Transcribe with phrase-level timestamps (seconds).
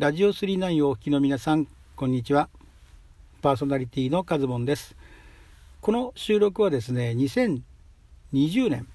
[0.00, 2.48] ラジオ39をお聞きの皆さん、こんにちは。
[3.42, 4.96] パーソナリティのカズボンです。
[5.82, 8.86] この収録はですね、2020年、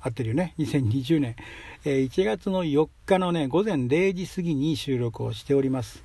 [0.00, 1.36] 合ってるよね、2020年、
[1.84, 6.02] えー、1月の4日のね、午前0時過ぎに収録をしております。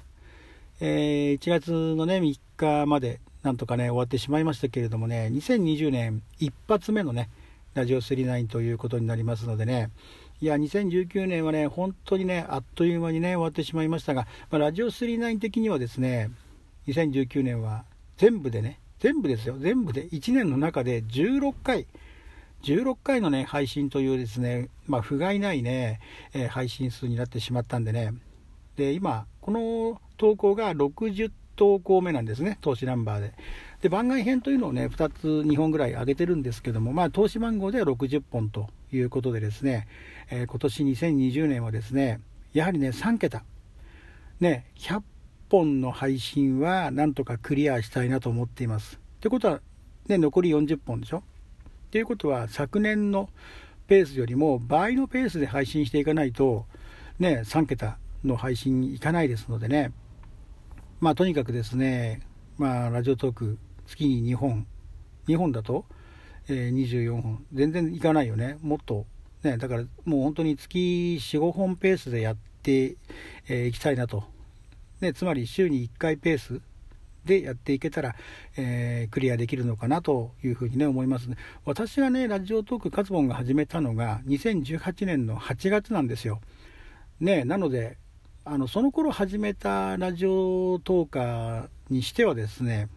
[0.81, 7.29] えー、1月のね、3日まで、なんとかね、終わってしまいましたけれどもね、2020年一発目のね、
[7.73, 9.91] ラジオ39ということになりますのでね、
[10.39, 16.29] いや、2019年はね、本当にね、あっという間にね、終わってしまいましたが、まあ、ラジオ39的にはですね、
[16.87, 17.85] 2019年は
[18.17, 21.87] 全部でね、全部ですよ、全部で1年の中で16回、
[22.63, 25.99] 16回のね、配信というですね、まあ、不甲斐ないね、
[26.33, 28.13] えー、配信数になってしまったんでね、
[28.75, 33.33] で、今、この投稿が60投稿目なんですね、投資ナンバーで。
[33.81, 39.87] で、番外編というのをね、2つ、2本ぐらい上げてるんですけども、まあ、投資番号では60本ということでですね、
[40.31, 42.19] えー、今年2020年はですね、
[42.53, 43.43] やはりね、3桁、
[44.39, 45.03] ね、100
[45.49, 48.97] 本の配信はなんとかクリアしたいなと思っています。
[48.97, 49.61] ってことは、
[50.07, 51.19] ね、残り40本でしょ。
[51.19, 53.29] っていうことは、昨年の
[53.87, 56.65] ペースよりも倍のペースで配信していかないと、
[57.19, 59.91] ね、3桁の配信いかないですのでね、
[60.99, 62.21] まあ、とにかくですね、
[62.57, 64.67] まあ、ラジオトーク、月に2本、
[65.27, 65.85] 2本だと、
[66.47, 69.05] えー、24本、全然いかないよね、もっと。
[69.43, 72.97] ね、だからもう本当に月4、5本ペースでやってい、
[73.47, 74.23] えー、きたいなと、
[75.01, 76.61] ね、つまり週に1回ペース
[77.27, 78.15] でやっていけたら、
[78.55, 81.37] えー、クリアできるのかなというふうにね思いますね。
[81.65, 86.41] 私がね、ラジオトークカツボンが始めたのが2018年の8月なんですよ。
[87.19, 87.97] ね、なので、
[88.45, 92.87] あのその頃始めたラジオトーカーにしてはですね、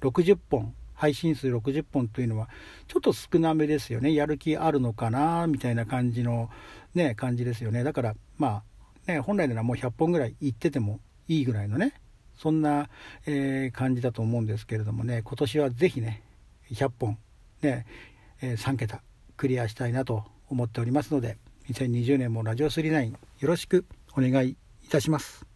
[0.00, 2.48] 60本配信数60本というのは
[2.88, 4.14] ちょっと少なめですよね。
[4.14, 6.50] やる気あるのかなみたいな感じの
[6.94, 7.84] ね感じですよね。
[7.84, 8.62] だからま
[9.06, 11.94] あね本来ならもう100本ぐらい行っててもいいぐらいのね
[12.36, 12.88] そんな、
[13.26, 15.22] えー、感じだと思うんですけれどもね。
[15.22, 16.22] 今年は是非ね
[16.72, 17.18] 100本
[17.62, 17.86] ね、
[18.42, 19.00] えー、3桁
[19.36, 21.38] クリアしたいなと思っておりますので
[21.70, 23.84] 2020年もラジオ39よろしく
[24.16, 25.46] お願いいたします。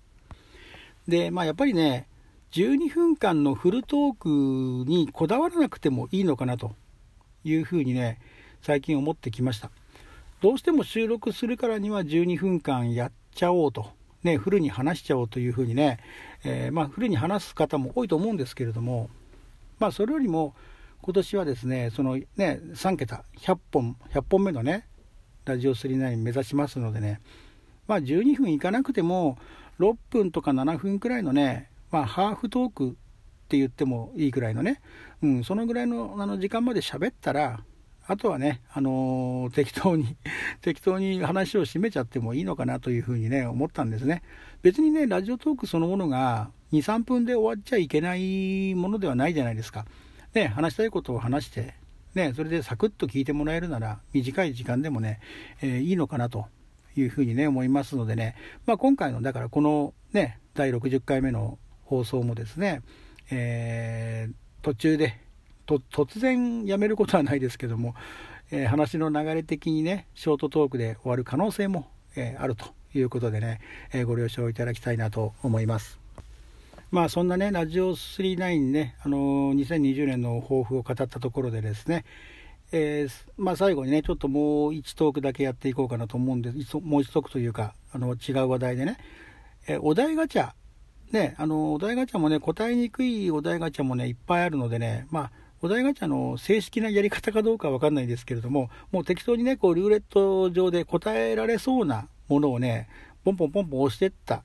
[1.09, 2.07] でまあやっぱりね
[2.53, 6.75] 12分間のフルトークにこだわらなくてもいいのかなと。
[7.45, 8.19] いうふうにね、
[8.61, 9.71] 最近思ってきました。
[10.41, 13.91] どうしても収録するからには12分間やっちゃおうと、
[14.23, 15.99] ね、フルに話しちゃおうというふうにね、
[16.45, 19.11] えー、まあ、フルに話す方も多いと思うんですけれども、
[19.79, 20.55] まあ、それよりも、
[21.01, 24.87] 今年はですね、そのね、3桁、100本、100本目のね、
[25.45, 27.21] ラジオ39目指しますのでね、
[27.89, 29.39] まあ、12分いかなくても、
[29.81, 32.93] 6分とか7分くらいのね、まあ、ハーフトークっ
[33.49, 34.81] て言ってもいいくらいのね、
[35.23, 37.63] うん、そのぐらいのあの時間まで喋ったら、
[38.07, 40.17] あとはね、あのー、適当に
[40.63, 44.23] 適当に話を締めちゃってもいいのかなというふうにね、思ったんですね。
[44.63, 49.87] 別にね、ラジオトークそのものが2、3分で終わっちゃいけないものではないじゃないですか。
[50.35, 51.75] ね、話したいことを話して、
[52.15, 55.21] ね、それでサクッと聞いてもらえるなら、短い時間でもね、
[55.61, 56.47] えー、いいのかなと
[56.97, 61.59] いうふうにね、思いますのでね、まあ、今回の、だからこのね、第60回目の
[61.93, 62.81] 放送もですね、
[63.31, 65.21] えー、途中で
[65.67, 67.95] 突然やめることはないですけども、
[68.51, 72.65] えー、話の流れ的にねショートトークで終わる可能性も、えー、あると
[72.95, 73.61] いうことでね、
[73.93, 75.99] えご了承いただきたいなと思います。
[76.91, 82.05] まあそんなね、ラジオ39ね、あのー、2020年の抱負を語ったところでですね、
[82.71, 88.99] えー、まあ、最後にね、ちょっともう1トークだけやっていこうかなと思うんです、もう1トークというか、あの違う話題でね、
[89.69, 90.53] え、お題ガチャ
[91.13, 95.31] ね、あの、お題ガチャもね、答えにくいお題ガチャもね、いっぱいあるのでね、まあ、
[95.61, 102.89] お題ガチャの正式なやり方かどうかわかんないんですけれども、もう適当にね、こう、ルーレット上で答えられそうなものをね、
[103.25, 104.43] ポンポンポンポン押してった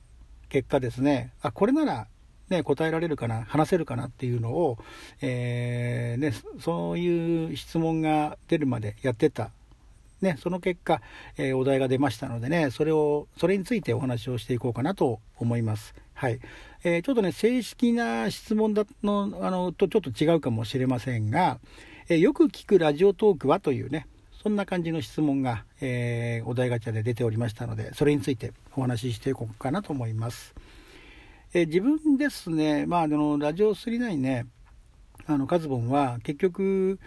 [0.49, 2.07] 結果ですね、あ、これなら、
[2.49, 4.77] ね、答えられるかな、話せるかなっていうのを、
[5.21, 9.51] えー、ね、そういう質問が出るまでやってた
[10.21, 11.01] ね、その結果、
[11.37, 15.93] えー、お題が出ましたのでね、それを、それについてお話をしていこうかなと思います。
[16.17, 16.39] はい。
[16.83, 21.59] えー、ちょっとね、正式な質問だの、あの、とちょっと違うかもしれませんが、
[22.09, 24.07] えー、よく聞くラジオトークはというね、
[24.41, 30.55] そんな感じの質問が、えお題ガチャで出ておりましたので、それについてお話ししていこうかなと思います。
[31.53, 34.47] え自分ですね、まあ、あの、ラジオ39ね、
[35.27, 36.99] あの、カズボンは結局、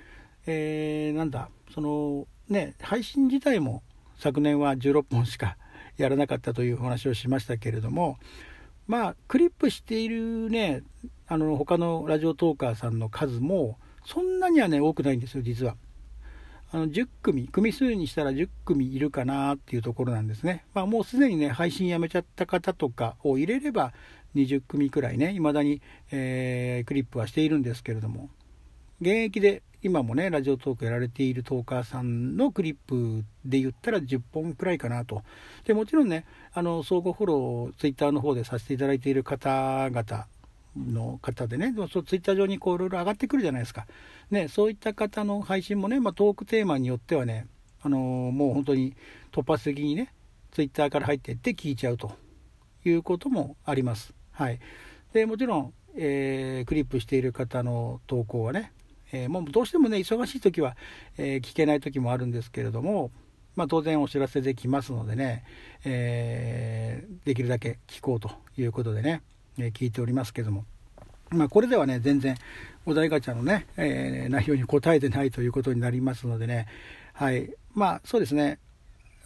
[0.47, 3.83] えなんだ、その、ね、配信自体も
[4.19, 5.57] 昨年は16本しか
[5.97, 8.19] やらなかったというお話をしましたけれども、
[8.91, 10.83] まあ、クリップしているね、
[11.29, 15.77] あの、他のラジオトーカーさんの数も、そんなにはね、多くないんですよ、実は。
[16.73, 20.65] あの10組、組数にしたら10組いるかなっていうところなんですね。
[20.75, 23.93] まあ、もうすでにね、配信やめちゃった方とかを入れれば
[24.35, 28.29] 20組くらいね、未だに、えー、クリップはしているんですけれども、
[29.01, 35.23] 現役で今もね、ラジオトークやられているトーカーさんのクリップで言ったら10本くらいかなと。
[35.65, 40.27] で、もちろんね、あの、相互フォロー、をツイッターの方でさせていただいている方々、
[40.77, 43.87] の方でね、そうツイッター上にこういろいろ上がってくるじゃないですか。
[44.31, 47.47] ね、そういった方の配信もね、まあ、トークテーマによってはね、
[47.83, 48.01] あのー、
[48.33, 48.95] もう本当に
[49.33, 50.13] 突発的にね、
[50.53, 52.13] ツイッターから入っていって聞いちゃうと
[52.85, 54.15] いうこともあります。
[54.33, 54.61] はい。
[55.13, 58.73] で、もちろん、えー、クリップしている方の投稿はね、
[59.13, 60.77] えー、もうどうしてもね、忙しい時は、
[61.19, 63.11] え聞けない時もあるんですけれども、
[63.57, 65.45] まあ、当然お知らせできますのでね、
[65.85, 69.23] えできるだけ聞こうということでね、
[69.59, 70.65] え聞いておりますけども。
[71.31, 72.37] まあ、これではね、全然
[72.87, 76.67] お題ガチャのね、え、内容に答えてないということになりますのでね、
[77.13, 78.59] はい、まあそうですね、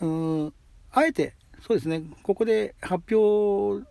[0.01, 0.53] うん、
[0.93, 1.35] あえて、
[1.67, 3.83] そうですね、ここで発表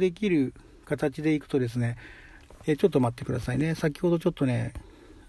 [0.00, 0.52] できる
[0.84, 1.96] 形でいくとですね、
[2.66, 4.72] え、ちょっと待ってくださいね、先ほどちょっとね、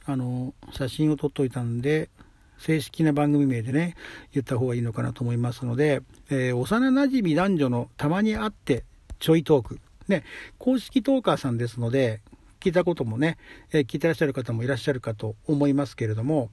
[0.06, 2.10] あの写真を撮っといたんで、
[2.58, 3.96] 正式な番組名でね、
[4.34, 8.86] 言った方がいいのかなと思いますので、えー、幼なじみ男女のたまに会って
[9.20, 10.24] ちょいトーク、ね、
[10.58, 12.22] 公式トーカーさんですので、
[12.60, 13.38] 聞いたこともね、
[13.72, 16.50] えー、聞いてらっしゃる方もいらっしゃるかと思いますけれども、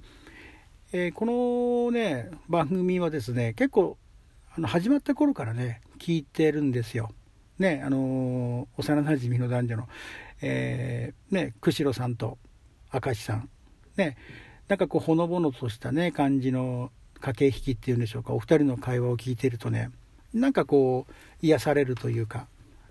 [0.93, 3.97] えー、このね、番組はですね、結構、
[4.55, 7.11] あの始まった頃からね、聞いてるんですよ。
[7.59, 9.89] ね、あのー、幼なじみの男女の、
[10.43, 12.37] え、ね、釧路さんと
[12.93, 13.49] 明石さん、
[13.97, 14.17] ね、
[14.69, 16.91] なんかこう、ほのぼのとしたね、感じの
[17.21, 19.91] 駆け引きっていうんでしょうか、お二人の会話を聞いてるとね、
[20.35, 22.47] なんかこう、癒されるというか、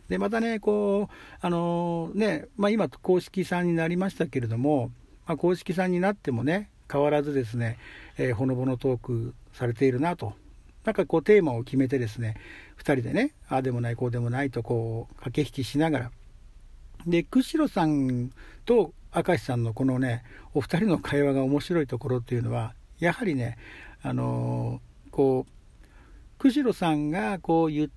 [0.09, 4.91] で、またね、こう、あのね、まあ、今、公式さんになりましたけれども、
[5.25, 7.77] まあ、公式さんになってもね、変わらずですね、
[8.17, 10.33] えー、ほのぼのトークされているなと。
[10.83, 12.35] なんかこうテーマを決めてですね、
[12.79, 16.11] 2人でね、ああでもない、こうでもないとこう駆け引きしながら。
[17.05, 18.31] で、釧路さん
[18.65, 20.23] と明石さんのこのね、
[20.53, 23.57] お二人の会話が面白いところっていうのは、やはりね、
[24.03, 27.89] あのー、こう、釧路さんがこう言っ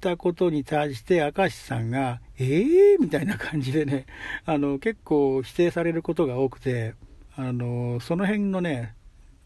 [0.00, 4.06] たことに対して明石さんが、ええー、みたいな感じでね、
[4.46, 6.94] あの、結構否定されることが多くて、
[7.36, 8.94] あの、その辺のね、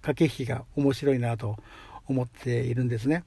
[0.02, 1.56] 駆け引きが面白いなと
[2.06, 3.24] 思っているんですね。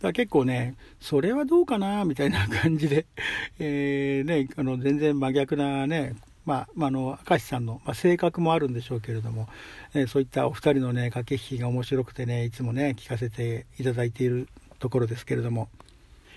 [0.00, 3.06] だ結構ね、それはどうかな、みたいな感じで、
[3.58, 6.14] えー、ね、あの、全然真逆なね、
[6.46, 9.48] まあ、まあ、の、明石さんの、まあ、性格もあるんでしょうけれども、
[9.94, 14.48] えー、そういったお二人のね、駆け引きが面白くてね、いつもね、聞かせていただいている
[14.78, 15.68] ところですけれども、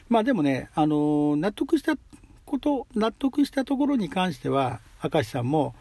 [0.10, 1.96] まあでもね、あの納得した
[2.46, 5.74] こと、納得したところに関しては、明石さんも、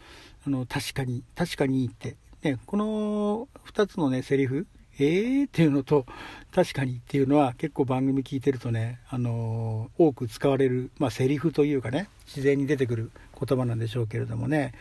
[0.47, 4.67] あの確かに、確かにって、ね、この2つのね、セリフ、
[4.99, 6.05] えーっていうのと、
[6.53, 14.73] 確かにっていうのは結構番組聞いてるとね、あの多く使われる、まあ、セリフというかね、自然に出てくる言葉なんでしょうけれどもね、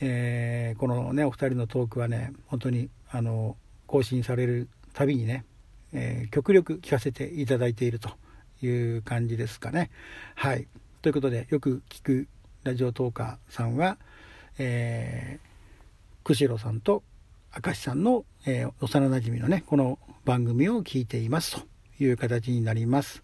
[0.00, 5.44] えー、このね、お二人のトークはね、本当に、あの更新されるたびにね、
[5.92, 8.10] えー、極力聞かせていただいていると
[8.62, 9.90] いう感じですかね。
[10.34, 10.66] はい。
[11.02, 12.28] ということで、よく聞く
[12.64, 13.96] ラジオトーカーさんは、
[14.58, 17.02] えー、釧路さんと
[17.64, 23.22] 明石さんの、えー、幼なじみのね、この番組を聞いていますという形になります。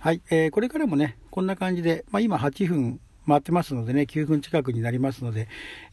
[0.00, 2.98] はい、えー、これからもね、こんな感じで、まあ、今8分
[3.28, 5.46] 回ってますのでね、9分近くになりますので、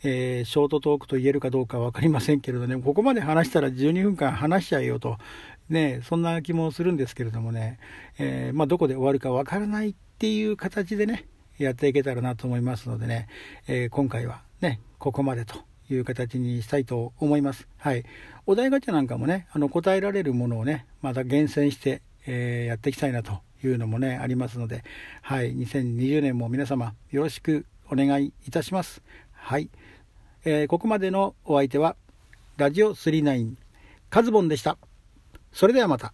[0.03, 5.17] えー、ショートトークと言えるかどうか分かりませんけれどね、ここまで話したら12分間話しちゃえよと、
[5.69, 7.77] ね、そんな気もするんですけれどもね、
[8.17, 11.27] えー、まあ、どこで終わるか分からないっていう形でね、
[11.59, 13.27] やっていけたらなと思いますのでね、
[13.67, 17.67] えー、今回はね、ここまでという形にしたいと思います。
[17.77, 18.05] はい。
[18.45, 24.83] お題ガチャなんかもね、あの答えられるものをね、また厳選して、えー、やっていきたいなというのもね、ありますので、
[25.21, 29.01] はい、2020年も皆様よろしくお願いいたします。
[29.33, 29.69] はい、
[30.45, 31.95] えー、ここまでのお相手は、
[32.57, 33.55] ラジオ39
[34.09, 34.77] カズボンでした。
[35.51, 36.13] それではまた。